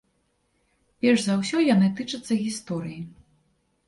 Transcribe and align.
Перш 1.03 1.19
за 1.25 1.35
ўсё 1.41 1.57
яны 1.73 1.89
тычацца 1.99 2.33
гісторыі. 2.39 2.99